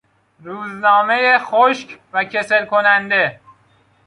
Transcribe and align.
روزنامهی 0.43 1.37
خشک 1.37 1.99
و 2.13 2.23
کسل 2.23 2.65
کننده 2.65 3.39